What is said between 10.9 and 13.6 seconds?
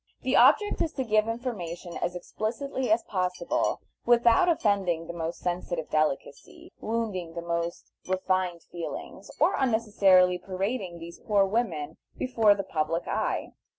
these poor women before the public eye.